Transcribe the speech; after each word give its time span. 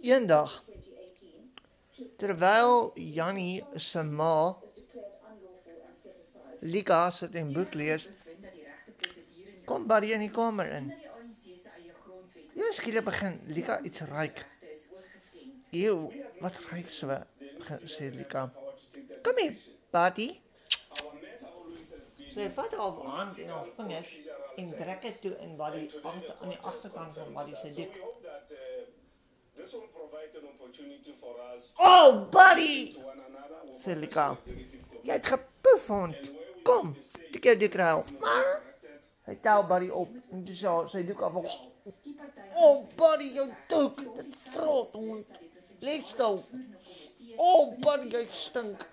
Eendag 0.00 0.62
terwyl 2.16 2.92
Jannie 2.94 3.64
se 3.76 4.02
ma 4.02 4.56
Lika 6.60 7.10
sit 7.10 7.34
en 7.34 7.52
boek 7.52 7.74
lees, 7.74 8.08
kom 9.64 9.86
Barry 9.88 10.12
in 10.12 10.20
die 10.20 10.30
kamer 10.30 10.68
in. 10.76 10.90
Ja, 12.52 12.72
skielik 12.76 13.06
begin 13.06 13.38
Lika 13.48 13.78
iets 13.80 14.02
ruik. 14.10 14.44
Ew, 15.72 16.10
wat 16.40 16.60
ruik 16.68 16.90
so? 16.92 17.16
Sê 17.88 18.10
Lika. 18.12 18.50
Kom 19.24 19.40
hier, 19.40 19.56
Barry. 19.90 20.28
Sy 22.30 22.46
vat 22.54 22.76
haar 22.78 22.98
hand 23.14 23.38
in 23.38 23.48
haar 23.50 23.72
vingers 23.76 24.10
en 24.60 24.68
trek 24.76 25.02
dit 25.02 25.20
toe 25.24 25.32
in 25.46 25.56
Barry 25.56 25.86
agter 26.02 26.36
aan 26.40 26.52
die 26.52 26.60
agterkant 26.72 27.16
van 27.16 27.32
Barry 27.34 27.56
se 27.62 27.72
dik. 27.74 27.96
Oh, 31.76 32.28
buddy! 32.30 32.96
Silica. 33.82 34.36
Jij 35.02 35.14
het 35.14 35.26
gepuf, 35.26 35.86
hond. 35.86 36.16
Kom. 36.62 36.96
Ik 37.30 37.44
heb 37.44 37.58
dit 37.58 37.70
kraal. 37.70 38.04
Maar... 38.20 38.62
Hij 39.22 39.34
taalt 39.34 39.68
buddy, 39.68 39.88
op. 39.88 40.08
En 40.30 40.54
zo, 40.54 40.84
zei 40.86 41.04
Luca 41.04 41.30
van... 41.30 41.44
Oh, 42.54 42.86
buddy, 42.96 43.24
je 43.24 43.52
duk. 43.68 43.96
Dat 43.96 44.26
trot, 44.52 44.92
hond. 44.92 45.26
Leegstoof. 45.78 46.40
Oh, 47.36 47.78
buddy, 47.78 48.08
jij 48.08 48.26
stunk. 48.30 48.86